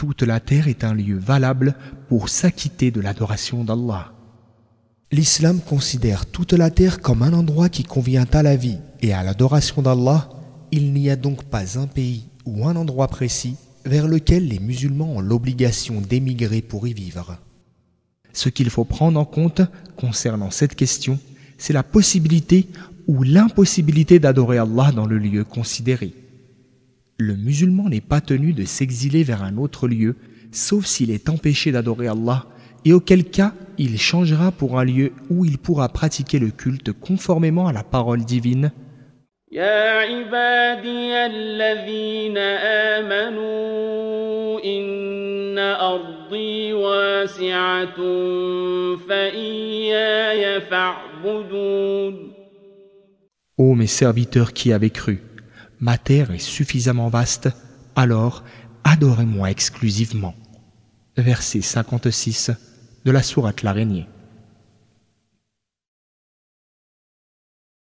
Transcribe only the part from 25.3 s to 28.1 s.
considéré. Le musulman n'est